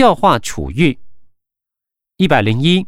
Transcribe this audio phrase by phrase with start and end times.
[0.00, 0.98] 教化处遇。
[2.16, 2.86] 一百零一，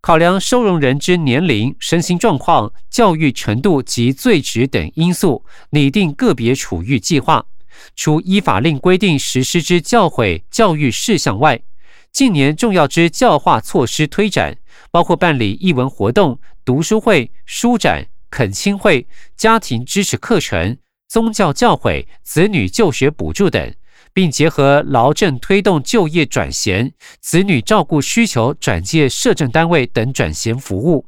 [0.00, 7.44] 考量收容人之年龄、身心状况、教育程度及罪职等因素，拟定个别处遇计划。
[7.94, 11.60] 除依法令规定实施之教诲教育事项外，
[12.10, 14.56] 近年重要之教化措施推展，
[14.90, 23.74] 包括办理译文活动、读书会、书展、恳亲会、家庭支持课程、宗教教诲、子女就学补助等，
[24.12, 31.06] 并结合劳政推动就业转衔、子女照顾需求转介社政单位等转衔服务。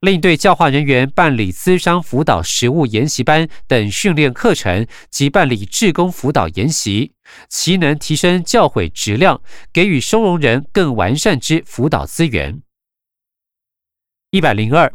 [0.00, 7.12] 另对教化人员办理资商辅导实务研习班等训练课程及办理志工辅导研习，
[7.48, 12.62] 其能提升教诲质量，给予收容人更完善之辅导资源。
[14.30, 14.92] 一百零二，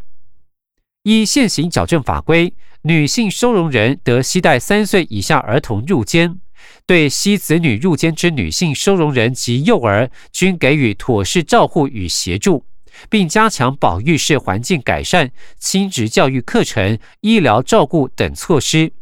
[1.03, 6.40] 依现行矫正法规，女性收容人得携带三岁以下儿童入监，
[6.85, 12.65] 对吸子女入监之女性收容人及幼儿，均给予妥适照护与协助。
[13.09, 18.93] 并加强保育式环境改善、亲职教育课程、医疗照顾等措施。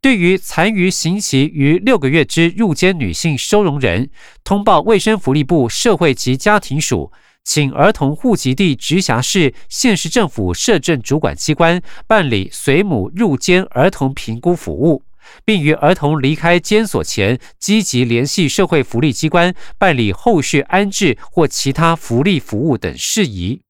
[0.00, 4.10] 对于残余刑期逾六个月之入监女性收容人，
[4.42, 7.12] 通报卫生福利部社会及家庭署，
[7.44, 15.04] 请儿童户籍地直辖市、县市政府设政主管机关办理随母入监儿童评估服务。
[15.44, 23.62] 并于儿童离开监所前，积极联系社会福利机关办理后续安置或其他福利服务等事宜。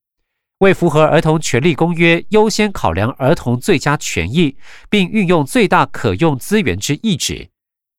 [0.59, 4.57] 为符合儿童权利公约优先考量儿童最佳权益，
[4.89, 7.49] 并运用最大可用资源之意志，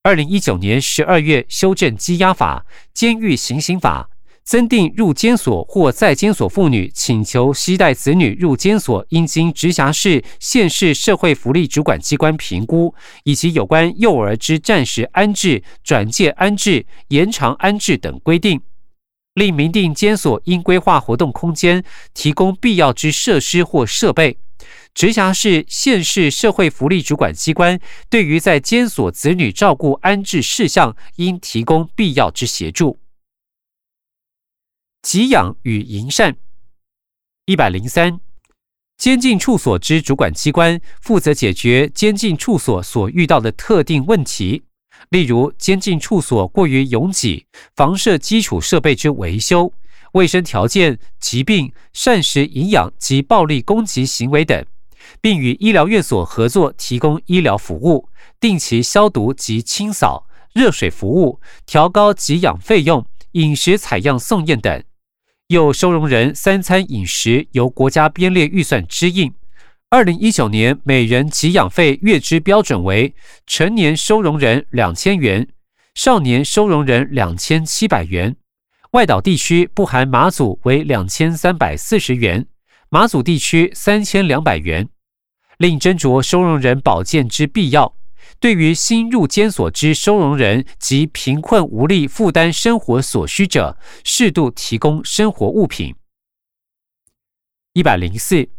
[0.02, 4.10] 二零一九年十二月修正羁押法、监狱行刑法。
[4.44, 18.62] 增订入监所或在监所妇女请求携带子女入监所，应经直辖市、县市社会福利主管机关评估，以及有关幼儿之暂时安置、转介安置、延长安置等规定。
[19.34, 21.84] 另明定监所应规划活动空间，
[22.14, 24.38] 提供必要之设施或设备。
[24.94, 33.00] 直辖市、县市社会福利主管机关对于在监所子女照顾安置事项，应提供必要之协助。
[35.04, 36.38] 给养与营善，
[37.46, 38.22] 一百零三，
[38.98, 44.64] 监禁处所之主管机关负责解决监禁处所所遇到的特定问题，
[45.10, 49.74] 例如监禁处所过于拥挤、房舍基础设备之维修、
[50.14, 54.66] 卫生条件、疾病、膳食营养及暴力攻击行为等，
[55.20, 58.08] 并与医疗院所合作提供医疗服务、
[58.40, 64.82] 定期消毒及清扫、热水服务、调高给养费用、饮食采样送验等。
[65.54, 69.32] 又收容人三餐饮食由国家编列预算支应，
[69.92, 73.14] 二零一九年每人给养费月支标准为
[73.46, 75.48] 成年收容人两千元，
[75.94, 78.36] 少年收容人两千七百元，
[78.94, 82.48] 外岛地区不含马祖为两千三百四十元，
[82.90, 84.90] 马祖地区三千两百元，
[85.60, 87.94] 另斟酌收容人保健之必要。
[88.44, 95.96] 对于新入监所之收容人及贫困无力负担生活所需者，适度提供生活物品。
[97.72, 98.50] 一百零四，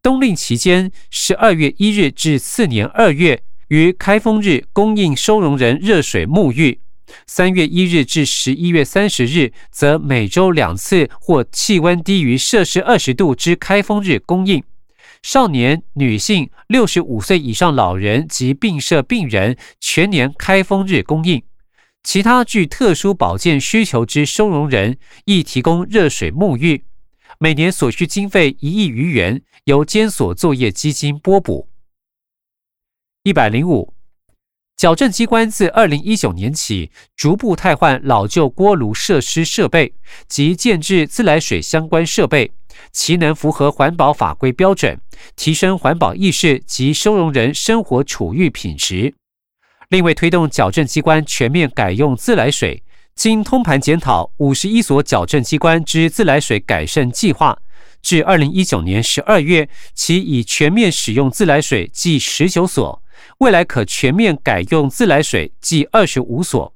[0.00, 6.78] 冬令期间，十二月一日至次年二月于开封日供应收容人热水沐浴；
[7.26, 14.64] 三月一日至十一月三十日，则每周两次或气温低于摄氏二十度之开封日供应。
[15.22, 21.42] 少年、女性、六十五岁以上老人及病舍病人全年开封日供应；
[22.02, 26.84] 其他具特殊保健需求之收容人亦提供热水沐浴。
[27.38, 31.68] 每年所需经费一亿余元，由监所作业基金拨补。
[33.22, 33.94] 一百零五，
[34.76, 39.94] 矫正机关自二零一九年起，逐步汰换老旧锅炉设施设备
[40.26, 42.52] 及建制自来水相关设备。
[42.92, 45.00] 其能符合环保法规标准，
[45.36, 49.14] 提升环保意识及收容人生活处遇品质。
[49.88, 52.82] 另外推动矫正机关全面改用自来水，
[53.14, 57.58] 经通盘检讨五十一所矫正机关之自来水改善计划，
[58.00, 63.02] 至二零一九年十二月，其已全面使用自来水计十九所，
[63.40, 66.74] 未来可全面改用自来水计二十五所。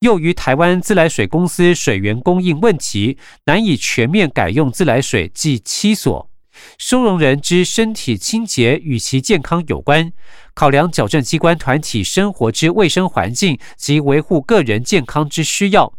[0.00, 6.30] 又于台湾自来水公司水源供应问题，难以全面改用自来水，计七所。
[6.78, 10.10] 收容人之身体清洁与其健康有关，
[10.54, 15.92] 考量矫正机关团体生活之卫生环境及维护个人健康之需要。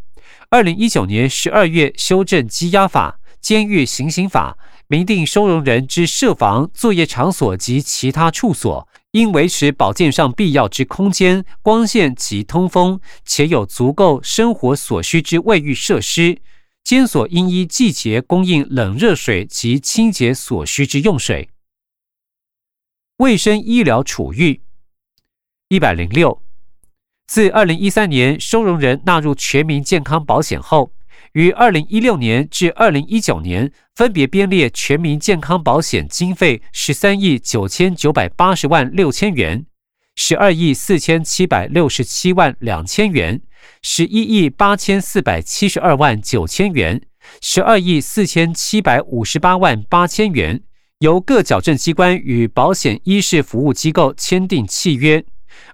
[0.49, 4.57] 二零一九年十二月修正羁押法、监狱行刑法，
[4.87, 16.41] 明定收容人之设防、作业场所及其他处所，应维持保健上必要之空间、光线及通风，且有足够生活所需之卫浴设施。
[16.83, 21.49] 监所应依季节供应冷热水及清洁所需之用水。
[23.17, 24.63] 卫生医疗处遇
[25.67, 26.41] 一百零六，
[27.27, 30.91] 自二零一三年收容人纳入全民健康保险后，
[31.33, 39.65] 于二零一六年至二零一九年分别编列全民健康保险经费十三亿九千九百八十万六千元。
[40.15, 43.41] 十二亿四千七百六十七万两千元，
[43.81, 47.01] 十一亿八千四百七十二万九千元，
[47.41, 50.61] 十二亿四千七百五十八万八千元，
[50.99, 55.23] 由各矫正机关与保险医事服务机构签订契约。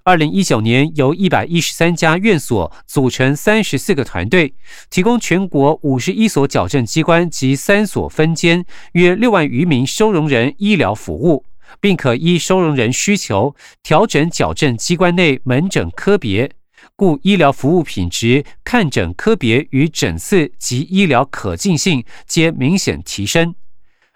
[0.04, 4.54] 二零一九年，由一百一十三家院所组成三十四个团队，
[4.90, 11.44] 提供全国五十一所矫正机关及三所分监约六万余名收容人医疗服务。
[11.80, 16.50] 并可依收容人需求调整矫正机关内门诊科别，
[16.96, 23.54] 故医疗服务品质、看诊科别与诊次及医疗可进性皆明显提升。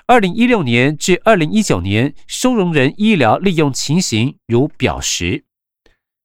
[0.07, 5.45] 二零一六年至二零一九年收容人医疗利用情形如表十，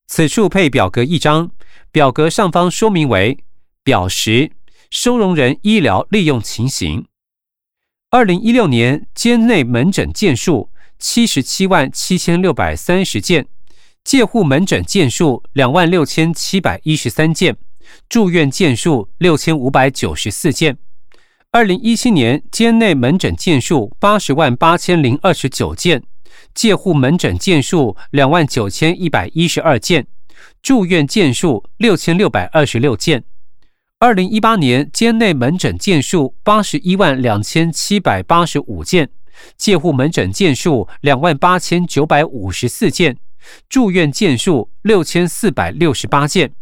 [0.07, 1.51] 此处配表格一张，
[1.91, 3.37] 表格上方说明为
[3.83, 4.51] 表十
[4.89, 7.05] 收容人医疗利用情形。
[8.09, 10.69] 二零一六年间内门诊件数。
[10.99, 13.45] 七十七万七千六百三十件，
[14.03, 17.55] 介护门诊件数两万六千七百一十三件，
[18.09, 20.79] 住院件数六千五百九十四件。
[21.51, 26.01] 二零一七年间内门诊件数八十万八千零二十九件，
[26.57, 30.07] 介护门诊件数两万九千一百一十二件，
[30.63, 33.23] 住院件数六千六百二十六件。
[33.99, 39.11] 二零一八年间内门诊件数八十一万两千七百八十五件。
[39.55, 43.19] 介护门诊件数两万八千九百五十四件，
[43.69, 46.55] 住院件数六千四百六十八件。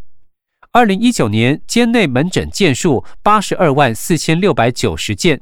[0.74, 5.40] 二零一九年间内门诊件数八十二万四千六百九十件，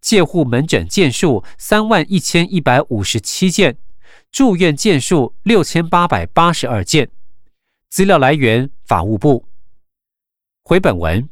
[0.00, 3.76] 介护门诊件数三万一千一百五十七件，
[4.32, 7.10] 住院件数六千八百八十二件。
[7.90, 9.44] 资料来源：法务部。
[10.64, 11.28] 回本文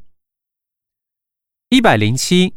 [1.70, 2.55] 一百零七。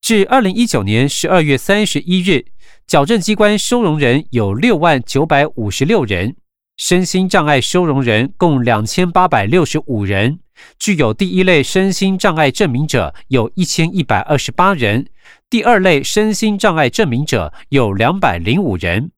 [0.00, 2.46] 至二零一九年十二月三十一日，
[2.86, 6.36] 矫正机关收容人有六万九百五十六人，
[6.78, 10.38] 身心障碍收容人共两千八百六十五人，
[10.78, 15.10] 具有第一类身心障碍证明者有一千一百二十八人，
[15.50, 19.10] 第二类身心障碍证明者有两百零五人，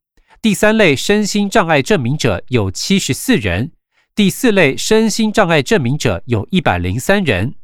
[0.43, 3.73] 第三类身心障碍证明者有七十四人，
[4.15, 7.57] 第四类身心障碍证明者有一百零三人。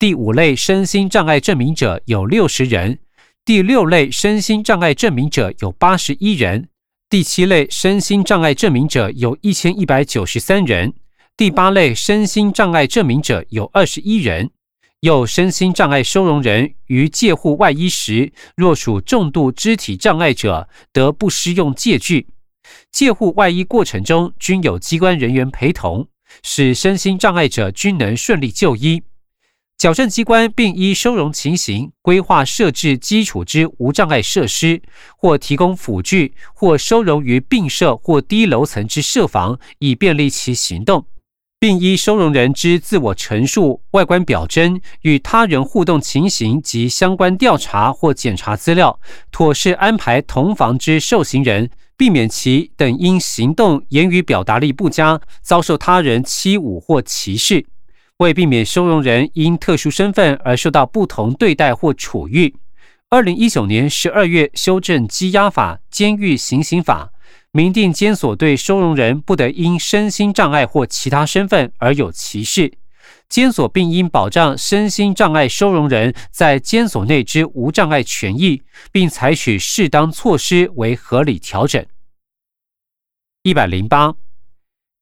[0.00, 2.98] 第五类身心障碍证明者有六十人，
[3.44, 6.68] 第六类身心障碍证明者有八十一人，
[7.08, 10.92] 第七类身心障碍证明者有一千一百九十三人，
[11.36, 14.50] 第八类身心障碍证明者有二十一人。
[15.04, 22.28] 有身心障碍收容人于介护外衣时，若属重度肢体障碍者，得不适用借据。
[22.90, 26.08] 介护外衣过程中均有机关人员陪同，
[26.42, 29.02] 使身心障碍者均能顺利就医。
[29.76, 34.80] 矫正机关并依收容情形规划设置基础之无障碍设施，
[35.18, 41.06] 或提供辅具，或收容于并设或低楼层之设防，以便利其行动，
[41.64, 49.00] 并依收容人之自我陈述、外观表征、与他人互动情形及相关调查或检查资料，
[49.32, 57.64] 妥善安排同房之受刑人，避免其等因行动、言语表达力不佳，遭受他人欺侮或歧视。
[58.18, 62.54] 为避免收容人因特殊身份而受到不同对待或处遇，
[63.08, 67.10] 二零一九年十二月修正《羁押法》《监狱行刑法》，
[67.56, 72.76] 明定监所对收容人不得因身心障碍或其他身份而有歧视。
[73.28, 81.86] 监所并应保障身心障碍收容人在监所内之无障碍权益，并采取适当措施为合理调整。
[83.44, 84.16] 一百零八。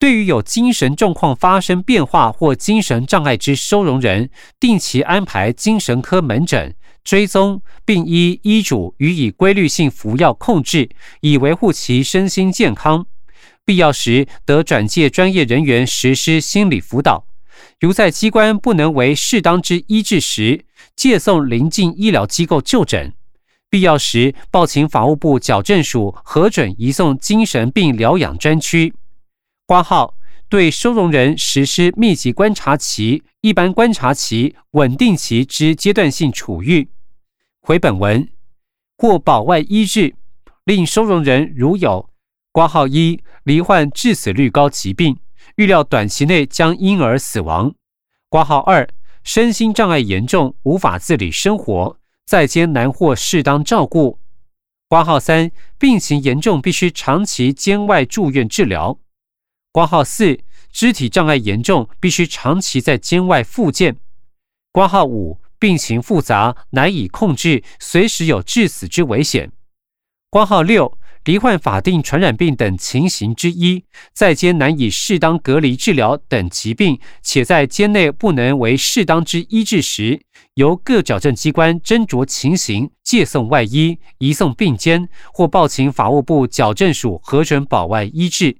[0.02, 10.90] 对于有精神状况发生变化或精神障碍之收容人，定期安排精神科门诊追踪，并依医嘱予以规律性服药控制，
[11.20, 13.06] 以维护其身心健康。
[13.64, 17.24] 必要时，得转介专业人员实施心理辅导。
[17.78, 20.64] 如在机关不能为适当之医治时，
[20.96, 23.14] 借送邻近医疗机构就诊。
[23.70, 28.92] 必要时，报请法务部矫正署核准移送精神病疗养专区。
[29.66, 30.14] 挂号
[30.48, 36.88] 对收容人实施密集观察期、一般观察期、稳定期之阶段性处遇。
[37.60, 38.28] 回本文
[38.96, 40.14] 或保外医治。
[40.64, 42.08] 令收容人如有
[42.52, 45.18] 挂号一罹患致死率高疾病，
[45.56, 47.72] 预料短期内将因而死亡；
[48.28, 48.88] 挂号二
[49.24, 54.20] 身心障碍严重，无法自理生活，在监难获适当照顾；
[54.86, 55.50] 挂号三
[55.80, 59.00] 病情严重，必须长期监外住院治疗；
[59.72, 60.38] 挂号四
[60.70, 63.94] 肢体障碍严重，必须长期在监外复健；
[64.70, 69.50] 挂号五病情复杂，难以控制，随时有致死之危险。
[70.28, 80.20] 挂号六，罹患法定传染病等情形之一，在监难以适当隔离治疗等疾病，且在监内不能为适当之医治时，
[80.54, 88.58] 由各矫正机关斟酌情形，借送外医，移送病监，或报请法务部矫正署核准保外医治。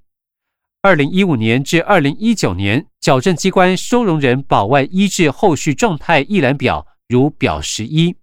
[0.85, 8.17] 二零一五年至二零一九年，矫正机关收容人保外医治后续状态一览表，如表十一。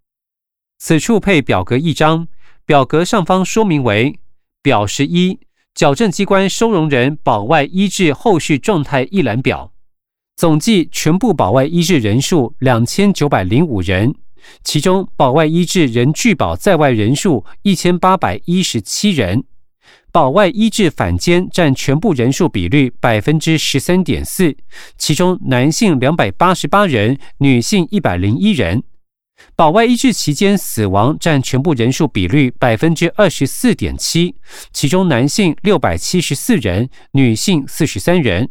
[0.78, 2.28] 此处配表格一张。
[2.66, 4.20] 表格上方说明为
[4.62, 5.40] 表十一，
[5.74, 9.72] 矫正机关收容人保外医治后续状态一览表，
[10.36, 14.14] 总计全部保外医治人数两千九百零五人，
[14.66, 19.46] 其中保外医治人拒保在外人数一千八百一十七人，
[20.12, 24.56] 保外医治返监占全部人数比率百分之十三点四，
[24.98, 28.82] 其中男性两百八十八人，女性一百零一人。
[29.56, 34.36] 保外医治期间死亡占全部人数比率百分之二十四点七，
[34.74, 38.50] 其中男性六百七十四人，女性四十三人。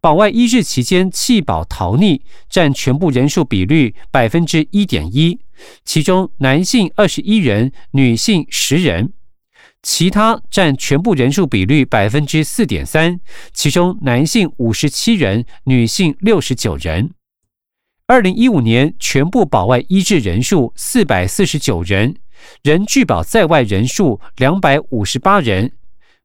[0.00, 2.20] 保外医治期间弃保逃匿
[2.50, 5.40] 占全部人数比率百分之一点一，
[5.84, 9.14] 其中男性二十一人，女性十人。
[9.82, 13.18] 其他占全部人数比率百分之四点三，
[13.52, 17.10] 其中男性五十七人，女性六十九人。
[18.06, 22.14] 二零一五年全部保外医治人数四百四十九人，
[22.62, 25.72] 人拒保在外人数两百五十八人，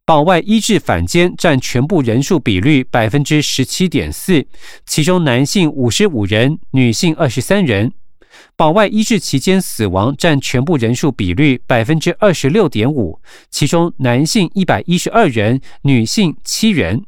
[0.05, 4.45] 保外医治返监占全部人数比率百分之十七点四，
[4.85, 7.93] 其中男性五十五人，女性二十三人。
[8.55, 17.03] 保外医治期间死亡占全部人数比率百分之二十六点五，其中男性一百一十二人，女性七人。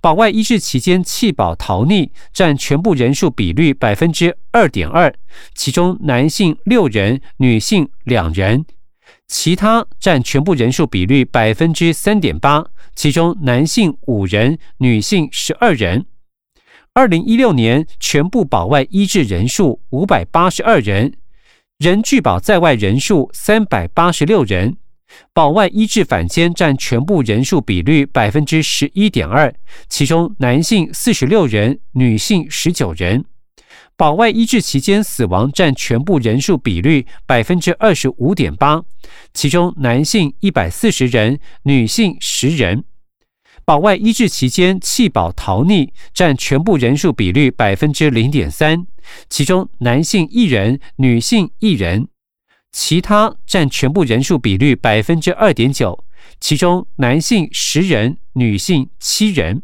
[0.00, 5.12] 保外医治期间弃保逃匿占全部人数比率百分之二点二，
[5.54, 8.64] 其中男性六人，女性两人；
[9.26, 16.06] 其他占全部人数比率百分之三点八，其中男性五人，女性十二人。
[16.98, 21.14] 二零一六年全部保外医治人数五百八十二人，
[21.78, 24.76] 人拒保在外人数三百八十六人。
[25.32, 29.54] 保外医治返监占全部人数比率百分之十一点二，
[29.88, 33.24] 其中男性四十六人，女性十九人。
[33.96, 38.82] 保外医治期间死亡占全部人数比率百分之二十五点八，
[39.32, 42.82] 其中男性一百四十人，女性十人。
[43.68, 48.86] 保外医治期间弃保逃匿占全部人数比率百分之零点三，
[49.28, 52.08] 其中男性一人，女性一人。
[52.72, 56.02] 其他占全部人数比率百分之二点九，
[56.40, 59.60] 其中男性十人，女性七人。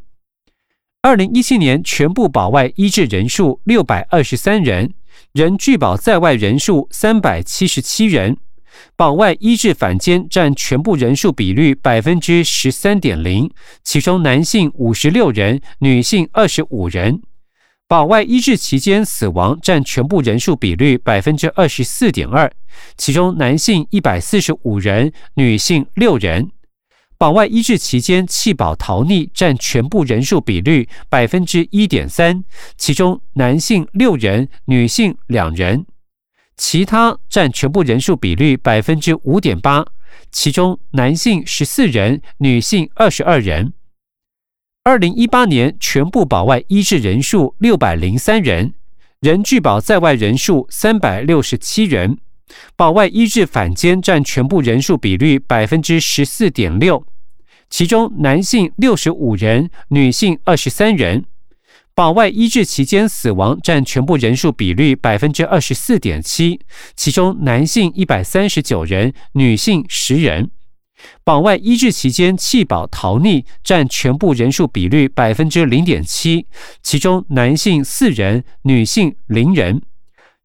[1.00, 4.92] 二零一七年全部保外医治人数六百二十三人，
[5.32, 8.37] 人拒保在外人数三百七十七人，
[8.96, 13.50] 保外医治返监占全部人数比率百分之十三点零，
[13.82, 17.20] 其中男性五十六人，女性二十五人。
[17.86, 22.50] 保外医治期间死亡占全部人数比率百分之二十四点二，
[22.96, 26.50] 其中男性一百四十五人，女性六人。
[27.16, 32.42] 保外医治期间弃保逃匿占全部人数比率百分之一点三，
[32.76, 35.86] 其中男性六人，女性两人。
[36.56, 39.84] 其他占全部人数比率百分之五点八，
[40.30, 43.73] 其中男性十四人，女性二十二人。
[44.84, 48.75] 二零一八年全部保外医治人数六百零三人，
[49.20, 52.18] 人拒保在外人数三百六十七人，
[52.76, 57.04] 保外医治返监占全部人数比率百分之十四点六，
[57.70, 61.25] 其中男性六十五人，女性二十三人。
[61.96, 66.58] 保外医治期间死亡占全部人数比率百分之二十四点七，
[66.96, 70.50] 其中男性一百三十九人，女性十人。
[71.22, 76.46] 保外医治期间弃保逃匿占全部人数比率百分之零点七，
[76.82, 79.78] 其中男性四人，女性零人；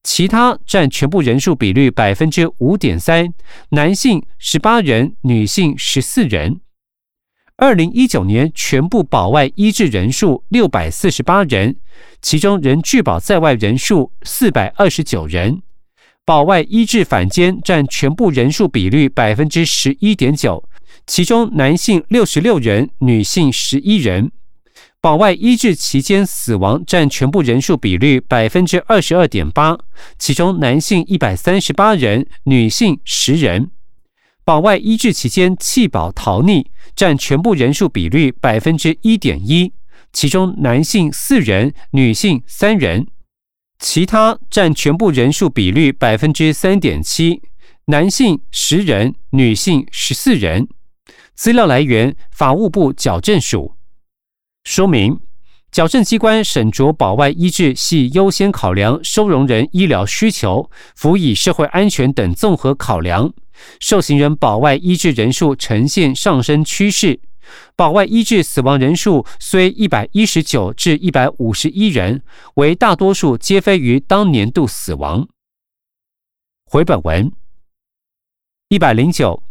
[0.03, 3.33] 其他占全部人数比率百分之五点三，
[3.69, 6.61] 男性十八人，女性十四人。
[7.61, 11.75] 二零一九年全部保外医治人数六百四十八人，
[12.21, 15.61] 其中人拒保在外人数四百二十九人。
[16.23, 20.63] 保外医治反监占全部人数比率百分之十一点九，
[21.05, 24.31] 其中男性六十六人，女性十一人。
[25.01, 29.77] 保外医治期间死亡占全部人数比率百分之二十二点八，
[30.17, 33.71] 其中男性一百三十八人，女性十人。
[34.45, 36.65] 保外医治期间弃保逃匿
[36.99, 39.71] 占全部人数比率百分之一点一，
[40.11, 43.07] 其中男性四人，女性三人。
[43.77, 47.41] 其他占全部人数比率百分之三点七，
[47.85, 50.67] 男性十人，女性十四人。
[51.35, 53.77] 资料来源：法务部矫正署。
[54.65, 55.21] 说明：
[55.71, 63.31] 矫正机关审酌保外医治系优先考量收容人医疗需求、辅以社会安全等综合考量。
[63.79, 67.19] 受刑人保外医治人数呈现上升趋势，
[67.75, 72.23] 保外医治死亡人数虽一百一十九至一百五十一人，
[72.55, 75.27] 为大多数皆非于当年度死亡。
[76.65, 77.31] 回本文
[78.69, 79.48] 一百零九。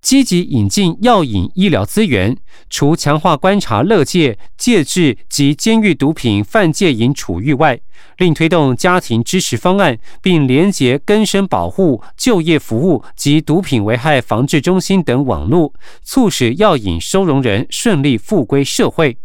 [0.00, 2.36] 积极引进药引医疗资源，
[2.70, 7.80] 除强化观察乐戒、戒治及监狱毒品犯戒瘾处遇外，
[8.16, 19.18] 另推动家庭支持方案，并连结根生保护、就业服务及毒品危害防治中心等网络，促使药引收容人顺利复归社会。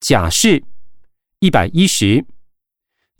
[0.00, 0.62] 假释
[1.40, 2.24] 一百一十。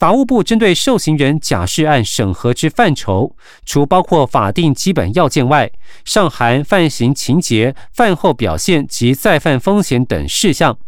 [0.01, 5.71] 法务部针对受刑人假释案审核之范畴，除包括法定基本要件外，
[6.07, 10.79] 尚含犯行情节、犯后表现及再犯风险等事项。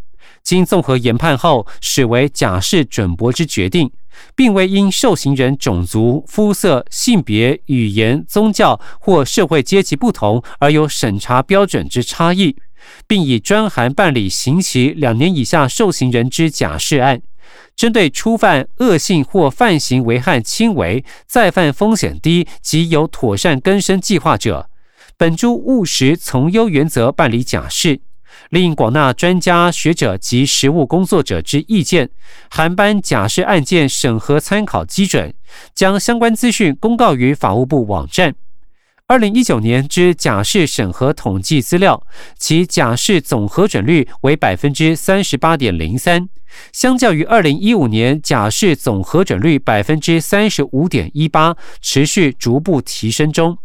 [0.43, 3.91] 经综合研判后，始为假释准驳之决定，
[4.35, 12.57] 并未因受刑人种族、肤色、性别、语言、宗教或社会阶级不同而有审查标准之差异，
[13.07, 17.21] 并以专函办理刑期两年以下受刑人之假释案。
[17.75, 24.69] 针对初犯恶性或犯行危害轻微、再犯风险低及有妥善更生计划者，
[25.17, 28.01] 本诸务实从优原则办理假释，
[28.51, 32.11] 另广纳专家学者及实务工作者之意见，
[32.51, 35.35] 函颁假释案件审核参考基准，
[35.75, 38.35] 将相关资讯公告于法务部网站。
[39.13, 42.03] 二零一九年之假释审核统计资料，
[42.39, 46.31] 其假释总核准率为百分之三十八点零三，
[46.73, 53.59] 相较于二零一五年假释总核准率百分之三十五点一八，持续逐步提升中。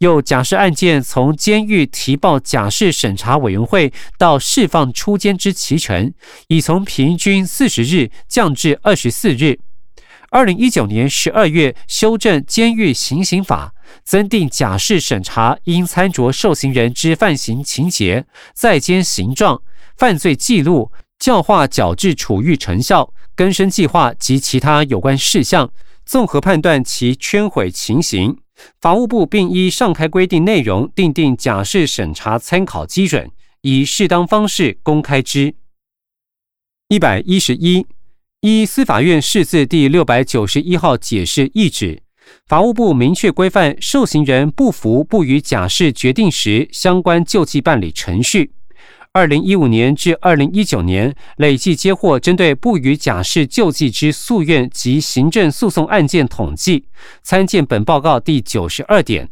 [0.00, 6.12] 又假释案件从监狱提报假释审查委员会到释放出监之期程，
[6.48, 9.58] 已从平均四十日降至二十四日。
[10.28, 13.72] 二零一九年十二月修正监狱行刑法。
[14.04, 19.62] 增订假释审查应参酌受刑人之犯行情节、在监形状、
[19.96, 25.72] 犯罪记录、教化矫治处遇成效、更生计划及其他有关事项，
[26.04, 28.38] 综合判断其圈毁情形。
[28.80, 33.30] 法务部并依上开规定内容，订定假释审查参考基准，
[33.62, 35.54] 以适当方式公开之。
[36.88, 37.86] 一百一十一，
[38.40, 42.02] 依司法院释字第六百九十一号解释意旨。
[42.46, 48.52] 法务部明确规范受刑人不服不予假释决定时相关救济办理程序。
[49.14, 56.86] 二零一五年至二零一九年累计接获针对不予假释救济之诉愿及行政诉讼案件统计，
[57.22, 59.28] 参见本报告第九十二点。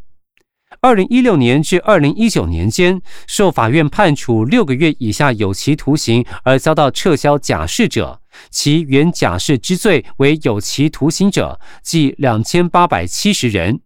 [0.82, 13.80] 二零一六年至二零一九年间，受法院判处六个月以下有期徒刑而遭到撤销假释者，其原假释之罪为有期徒刑者，计两千八百七十人；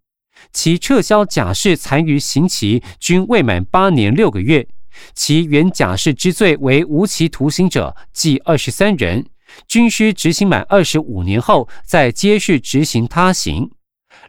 [0.52, 4.68] 其撤销假释残余刑期均未满八年六个月，
[5.14, 9.26] 其原假释之罪为无期徒刑者，计二十三人，
[9.66, 13.70] 均需执行满二十五年后再接续执行他刑。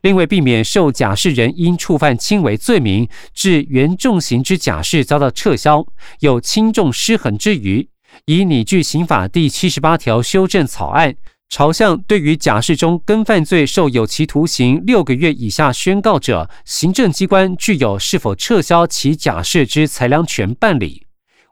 [0.02, 5.86] 另为避免受假释人因触犯轻微罪名致原重刑之假释遭到撤销，
[6.20, 7.88] 有轻重失衡之余，
[8.26, 11.16] 以拟具刑法第七十八条修正草案，
[11.50, 21.06] 朝向对于假释中跟犯罪受有期徒刑六个月以下宣告者，行政机关具有是否撤销其假释之裁量权办理。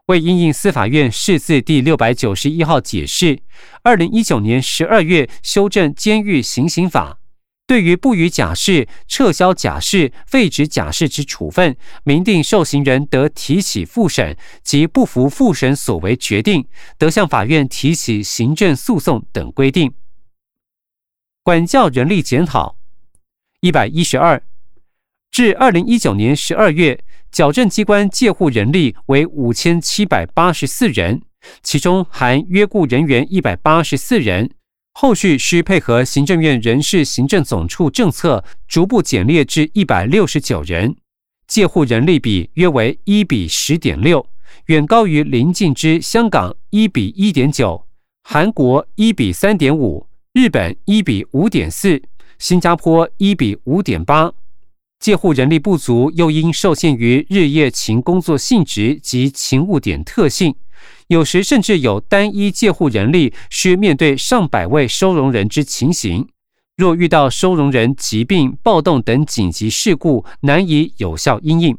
[0.06, 3.38] 为应应司法院释字第六百九十一号解释，
[3.82, 7.18] 二零一九年十二月修正监狱行刑法。
[7.66, 16.66] 对于不予假释、撤销假释、废止假释之处分，明定受刑人得提起复审及不服复审所为决定，
[16.98, 19.94] 得向法院提起行政诉讼等规定。
[21.42, 22.76] 管教人力检讨
[23.60, 24.42] 一百一十二，
[25.30, 31.22] 至二零一九年十二月，矫正机关介护人力为五千七百八十四人，
[31.62, 34.50] 其中含约雇人员一百八十四人。
[34.96, 40.94] 后续需配合行政院人事行政总处政策，逐步减列至一百六十九人，
[41.48, 44.24] 借户人力比约为一比十点六，
[44.66, 47.84] 远高于邻近之香港一比一点九，
[48.22, 52.00] 韩国一比三点五，日本一比五点四，
[52.38, 54.32] 新加坡一比五点八。
[55.04, 60.54] 借户人力不足，又因受限于日夜勤工作性质及勤务点特性，
[61.08, 66.26] 有时甚至有单一借户人力需面对上百位收容人之情形。
[66.78, 71.76] 若遇到收容人疾病、暴动等紧急事故，难以有效应应。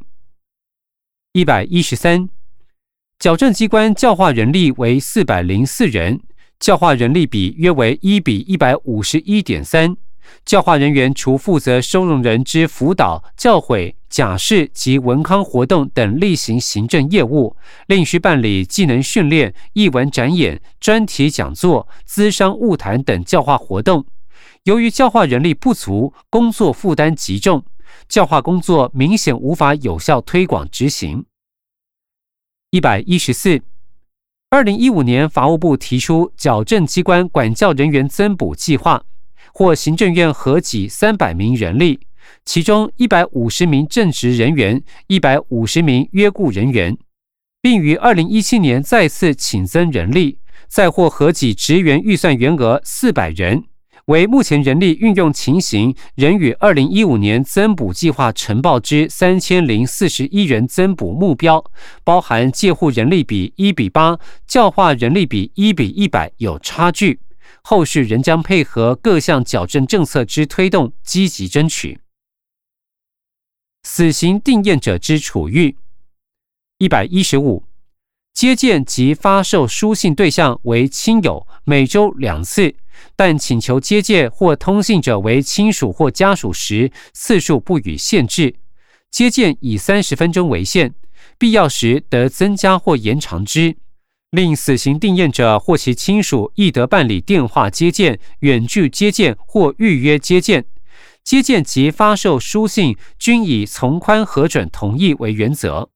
[1.32, 2.28] 一百一十三，
[3.18, 6.20] 矫正机关教化人力为四百零四人，
[6.60, 9.96] 教化人力比约为一比一百五十一点三。
[10.44, 24.06] 教化人员除负责收容人之辅导、教诲、假释及文康活动等例行行政业务，另需办理技能训练、译文展演、专题讲座、资商务谈等教化活动。
[24.64, 27.64] 由于教化人力不足，工作负担极重，
[28.08, 31.24] 教化工作明显无法有效推广执行。
[32.70, 33.62] 一百一十四，
[34.50, 39.04] 二零一五年法务部提出矫正机关管教人员增补计划。
[39.56, 42.00] 或行政院合给三百名人力，
[42.44, 46.94] 其中一百五十名正职人员，一百五十名约雇人员，
[47.62, 53.64] 并于二零一七年再次请增人力，再获合给职员预算员额四百人，
[54.04, 61.64] 为目前人力运用情形仍与二零一五年增补计划呈报之三千零四十一人增补目标，
[62.04, 67.20] 包含借户人力比一比八，教化人力比一比一百有差距。
[67.68, 71.98] 后续仍将配合各项矫正政策之推动，积极争取。
[73.82, 75.76] 死刑定验者之处遇
[76.78, 77.64] 一百一十五，
[78.32, 82.72] 接见及发售书信对象为亲友，每周两次，
[83.16, 88.54] 但请求接见或通信者为亲属或家属时，次数不予限制。
[89.10, 90.94] 接见以三十分钟为限，
[91.36, 93.76] 必要时得增加或延长之。
[94.30, 100.66] 令死刑定验者或其亲属亦得办理电话接见、远距接见或预约接见。
[101.22, 105.90] 接见及发售书信均以从宽核准同意为原则。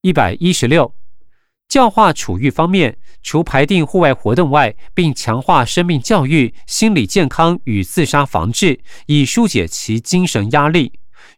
[0.00, 0.94] 一百一十六，
[1.68, 10.92] 教化处遇方面，除排定户外活动外，并强化生命教育、心理健康与自杀防治，以疏解其精神压力。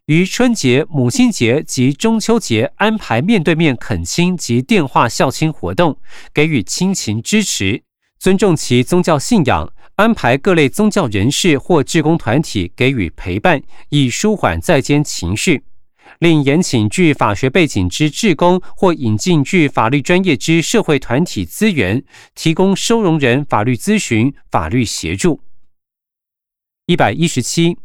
[0.05, 5.99] 于春节、母亲节及中秋节安排面对面恳亲及电话孝亲活动，
[6.33, 7.83] 给予亲情支持，
[8.19, 15.63] 尊重其宗教信仰，安排各类宗教人士或志工团体给予陪伴，以舒缓在监情绪。
[16.17, 25.39] 另延请具法学背景之志工或引进具法律专业之社会团体资源，提供收容人法律咨询、法律协助。
[26.87, 27.77] 一百一十七，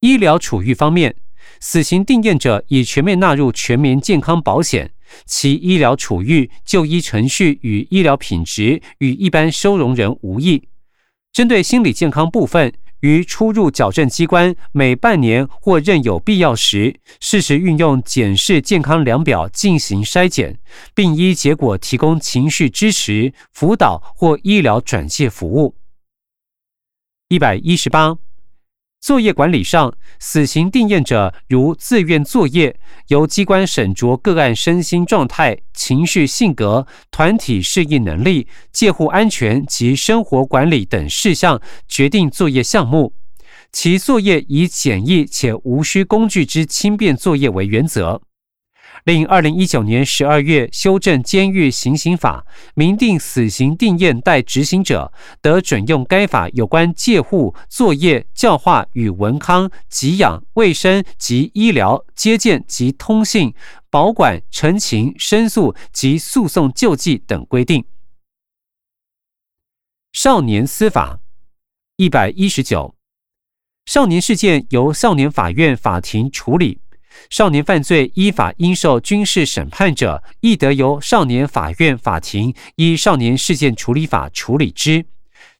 [0.00, 1.16] 医疗处遇方面。
[1.60, 4.90] 死刑定验者已全面纳入全民健康保险，
[5.24, 10.68] 其医疗处遇、就医程序与医疗品质与一般收容人无异。
[11.32, 20.58] 针对心理健康部分，于出入矫正机关每半年或任有必要时，适时运用检视健康量表进行筛检，
[20.94, 25.76] 并依结果提供情绪支持、辅导或医疗转介服务。
[27.28, 28.18] 一百一十八。
[29.06, 43.12] 作业管理上，死刑定验者如自愿作业，由机关审酌个案身心状态、情绪性格、团体适应能力、介护安全及生活管理等事项，决定作业项目。
[43.70, 48.20] 其作业以简易且无需工具之轻便作业为原则。
[49.06, 63.54] 另，二零一九年十二月修正监狱行刑法，明定死刑定验待执行者，得准用该法有关戒护、作业、教化与文康、给养、卫生及医疗、接见及通信、
[63.90, 67.84] 保管、陈情、申诉及诉讼救济等规定。
[70.12, 71.20] 少年司法
[71.94, 72.96] 一百一十九，
[73.84, 76.80] 少年事件由少年法院法庭处理。
[77.30, 85.06] 少年犯罪依法应受军事审判者，亦得由少年法院法庭依《少年事件处理法》处理之。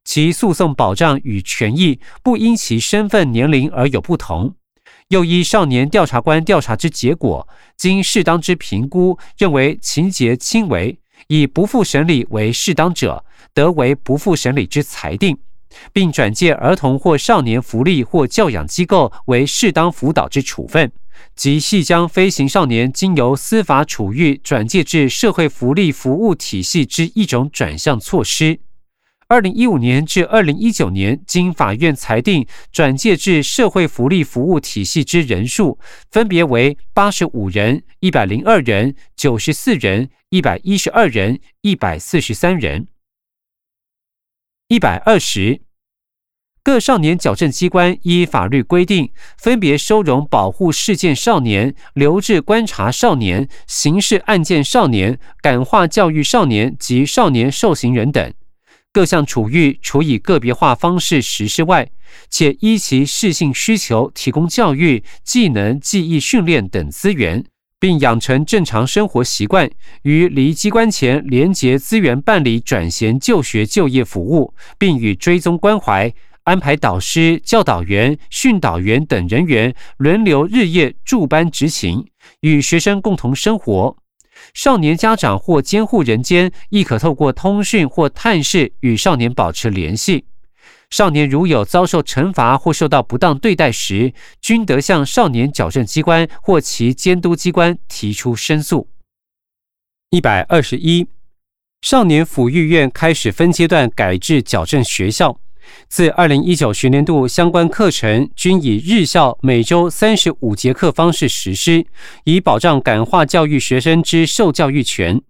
[0.04, 4.54] 其诉讼保障与权益不因其身份年龄而有不同。
[5.08, 15.38] 又依少年调查官调查之结果，经适当之评估，认为情节轻微，以不负审理为适当者，得为不负审理之裁定，
[15.92, 20.90] 并转介儿童或少年福利或教养机构为适当辅导之处分。
[21.36, 28.58] 即系将飞行少年经由司法处遇转介至社会福利服务体系之一种转向措施。
[29.28, 35.78] 二零一五年至二零一九年，经法院裁定转介至社会福利服务体系之人数，
[36.10, 42.86] 分别为八十五人、一百零二人、九十四人、一百一十二人、一百四十三人。
[44.68, 45.60] 一百二十，
[46.66, 58.34] 各少年矫正机关依法律规定，分别收容保护事件少年、留置观察少年、刑事案件少年、感化教育少年及少年受刑人等。
[58.92, 61.88] 各项处遇除以个别化方式实施外，
[62.28, 67.44] 且依其适性需求提供教育、技能、记忆训练等资源，
[67.78, 69.70] 并养成正常生活习惯，
[70.02, 76.12] 于离机关前连结资源办理转衔就学就业服务，并与追踪关怀，
[76.46, 82.06] 安排导师、教导员、训导员等人员轮流日夜驻班执勤，
[82.38, 83.96] 与学生共同生活。
[84.54, 90.26] 少年家长或监护人间亦可透过通讯或探视与少年保持联系。
[90.88, 98.88] 少年如有遭受惩罚或受到不当对待时，均得向少年矫正机关或其监督机关提出申诉。
[100.10, 101.08] 一百二十一，
[101.82, 105.40] 少年抚育院开始分阶段改制矫正学校。
[105.88, 111.86] 自二零一九学年度，相关课程均以日校每周三十五节课方式实施，
[112.24, 115.20] 以保障感化教育学生之受教育权。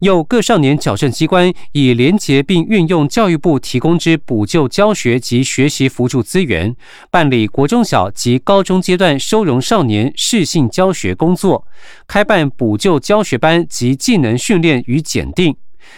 [0.00, 6.74] 又各少年矫正机关以廉洁并运用教育部提供之补救教学及学习辅助资源，
[7.10, 11.66] 办理国中小及高中阶段收容少年适性教学工作，
[12.06, 15.56] 开办补救教学班及技能训练与检定。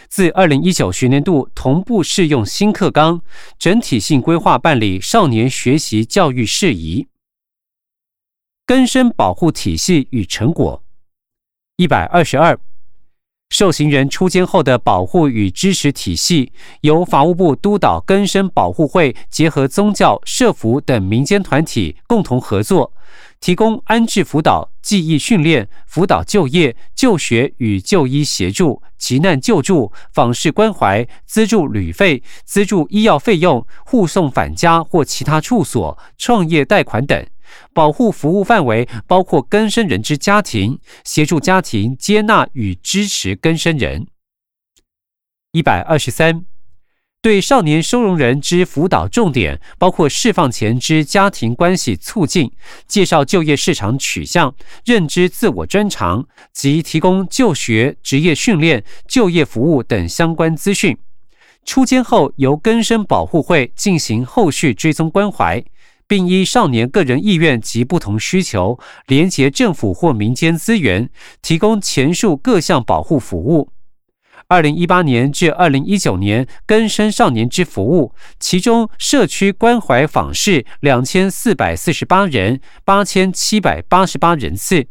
[0.09, 3.20] 自二零一九学年度同步适用新课纲，
[3.59, 7.09] 整体性规划办理少年学习教育事宜。
[8.64, 10.83] 根生保护体系与成果
[11.76, 12.59] 一百二十二。
[13.50, 22.94] 受刑人出监后的保护与支持体系，由法务部督导根生保护会结合宗教、社福等民间团体共同合作，
[23.42, 37.26] 提供安置辅导、记忆训练、辅导就业、就学与就医协助、急难救助、访视关怀、资助旅费、资助医药费用、护送返家或其他处所、创业贷款等。
[37.74, 44.07] 保护服务范围包括更生人之家庭，协助家庭接纳与支持更生人。
[45.50, 46.46] 一百二十三，
[47.22, 52.50] 对少年收容人之辅导重点包括释放前之家庭关系促进、
[52.88, 54.52] 介绍就业市场取向、
[54.85, 60.98] 认知自我专长及提供就学、职业训练、就业服务等相关资讯。
[61.64, 65.64] 出监后，由更生保护会进行后续追踪关怀。
[66.08, 71.08] 并依少年个人意愿及不同需求，连结政府或民间资源，
[71.40, 73.71] 提供前述各项保护服务。
[74.52, 84.82] 二零一八年至二零一九年，根生少年之服务，其中社区关怀访视两千四百四十八人，八千七百八十八人次；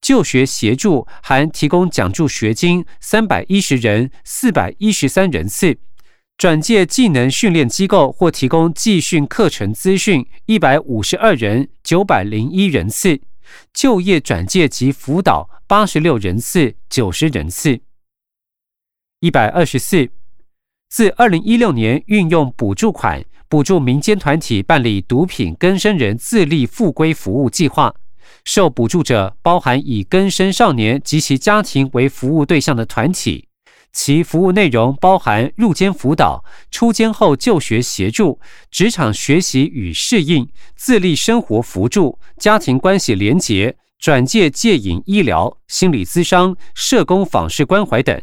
[0.00, 5.78] 就学协助含提供奖助学金三百一十人，四百一十三人次。
[6.38, 13.20] 转介技能训练机构或提供技训课程资讯一百五十二人九百零一人次，
[13.74, 17.80] 就业转介及辅导八十六人次九十人次。
[19.20, 20.08] 一百二十四，
[20.88, 27.94] 自二零一六年运用补助款补助民间团体办理毒品更生人自立复归服务计划，
[28.46, 33.46] 受补助者包含以更生少年及其家庭为服务对象的团体。
[33.92, 48.18] 其服务内容包含入监辅导、出监后就学协助、职场学习与适应、自立生活辅助、家庭关系连结、转介戒瘾医疗、心理咨商、社工访视关怀等。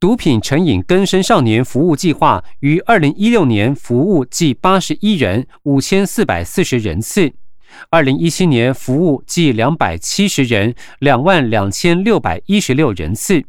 [0.00, 7.34] 毒品成瘾更生少年服务计划于二零一六年服务计八十一人，五千四百四十人次；
[7.90, 13.44] 二零一七年服务计两百七十人，两万两千六百一十六人次。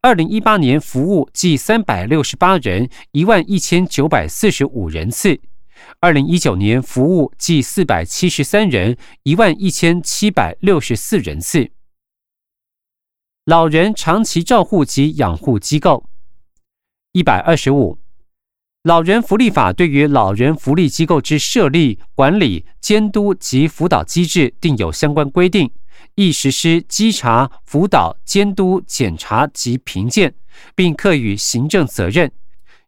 [0.00, 5.36] 二零一八年服务计三百六十八人，一万一千九百四十五人次；
[6.00, 11.70] 二零一九年服务计四百七十三人，一万一千七百六十四人次。
[13.44, 16.04] 老人长期照护及养护机构
[17.10, 17.98] 一百二十五，
[18.84, 25.68] 老人福利法对于老人福利机构之设立、管理、监督及辅导机制定有相关规定。
[26.14, 30.32] 亦实施稽查、辅导、监督、检查及评鉴，
[30.76, 32.30] 并课予行政责任。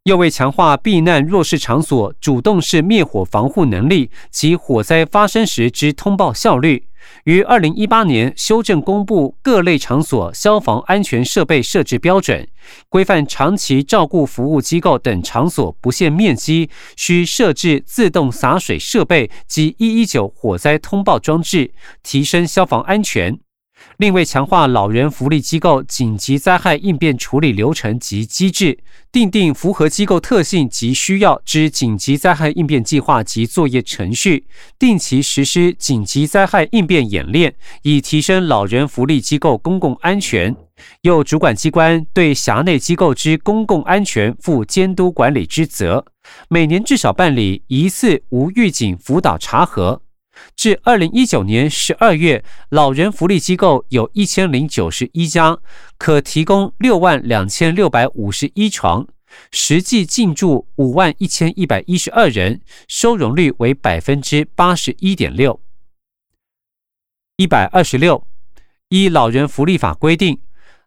[0.05, 6.87] 又为强化避难弱势场所主动式灭火防护能力及火灾发生时之通报效率，
[7.25, 12.47] 于二零一八年修正公布各类场所消防安全设备设置标准，
[12.89, 23.44] 规范长期照顾服务机构等场所不限面积需设置自动洒水设备及一一九火灾通报装置，提升消防安全。
[23.99, 28.79] 另为强化老人福利机构紧急灾害应变处理流程及机制，
[29.13, 34.47] 订定符合机构特性及需要之紧急灾害应变计划及作业程序，
[34.79, 40.55] 定期实施紧急灾害应变演练，以提升老人福利机构公共安全。
[41.03, 46.05] 由主管机关对辖内机构之公共安全负监督管理之责，
[46.49, 50.04] 每年至少办理一次无预警辅导查核。
[50.57, 55.59] 至二零一九年十二月，老人福利机构有一千零九十一家，
[55.99, 59.07] 可提供六万两千六百五十一床，
[59.51, 65.61] 实际进驻五万一千一百一十二人，收容率为百分之八十一点六。
[67.37, 68.27] 一百二十六，
[68.91, 70.41] 依老人福利法规定，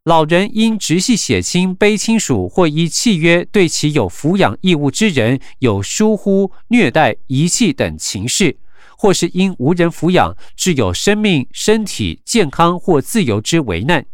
[0.03, 8.57] 老人因直系血亲、卑亲属或依契约对其有抚养义务之人有疏忽、虐待、遗弃等情事。
[8.97, 14.05] 或是因无人抚养，致有生命、身体健康或自由之危难，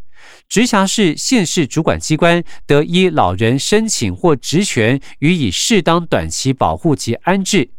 [0.50, 7.72] 直辖市、县市主管机关得依老人申请或职权予以适当短期保护及安置。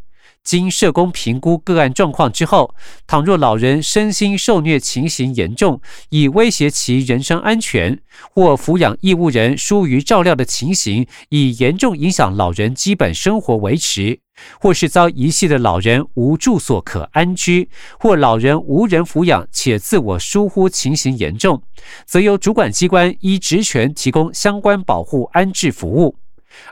[0.45, 2.75] 经社工评估个案状况之后，
[3.07, 5.81] 倘若老人身心受虐情形严重，
[6.11, 7.99] 以威胁其人身安全，
[8.35, 14.21] 或抚养义务人疏于照料的情形，已严重影响老人基本生活维持，
[14.61, 21.63] 或是遭遗弃的老人无住所可安居，或老人无人抚养且自我疏忽情形严重，
[22.05, 26.17] 则由主管机关依职权提供相关保护安置服务。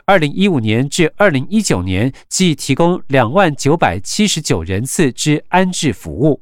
[0.05, 6.41] 二零一五年至二零一九年，即提供两万九百七十九人次之安置服务。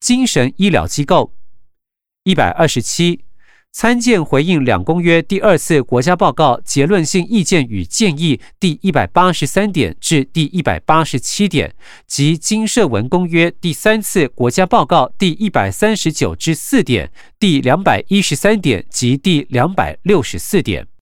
[0.00, 1.34] 精神医疗机构
[2.24, 3.24] 一百二十七，
[3.72, 11.74] 参见回应两公约第二次国家报告结论性意见与建议第一百八十三点至第一百八十七点
[12.06, 20.88] 及经社文公约第三次国家报告第一百三十九至四点、第两百一十三点及第两百六十四点。